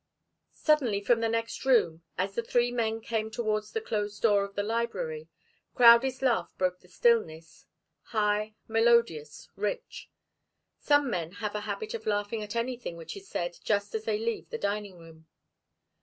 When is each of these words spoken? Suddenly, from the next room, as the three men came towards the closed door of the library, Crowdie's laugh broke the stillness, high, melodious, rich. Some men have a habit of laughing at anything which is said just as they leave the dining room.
Suddenly, 0.55 1.01
from 1.01 1.19
the 1.19 1.29
next 1.29 1.63
room, 1.63 2.01
as 2.17 2.33
the 2.33 2.41
three 2.41 2.71
men 2.71 3.01
came 3.01 3.29
towards 3.29 3.71
the 3.71 3.81
closed 3.81 4.23
door 4.23 4.43
of 4.43 4.55
the 4.55 4.63
library, 4.63 5.27
Crowdie's 5.75 6.23
laugh 6.23 6.51
broke 6.57 6.79
the 6.79 6.87
stillness, 6.87 7.67
high, 8.05 8.55
melodious, 8.67 9.47
rich. 9.55 10.09
Some 10.79 11.07
men 11.11 11.33
have 11.33 11.53
a 11.53 11.61
habit 11.69 11.93
of 11.93 12.07
laughing 12.07 12.41
at 12.41 12.55
anything 12.55 12.97
which 12.97 13.15
is 13.15 13.27
said 13.27 13.57
just 13.63 13.93
as 13.93 14.05
they 14.05 14.17
leave 14.17 14.49
the 14.49 14.57
dining 14.57 14.97
room. 14.97 15.27